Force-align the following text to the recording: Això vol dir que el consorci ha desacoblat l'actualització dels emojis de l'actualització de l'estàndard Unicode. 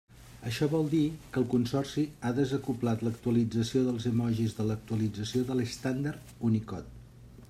Això 0.51 0.67
vol 0.69 0.87
dir 0.93 1.01
que 1.33 1.37
el 1.41 1.45
consorci 1.53 2.05
ha 2.23 2.31
desacoblat 2.39 3.05
l'actualització 3.07 3.83
dels 3.89 4.09
emojis 4.13 4.57
de 4.61 4.65
l'actualització 4.71 5.45
de 5.51 5.59
l'estàndard 5.61 6.33
Unicode. 6.49 7.09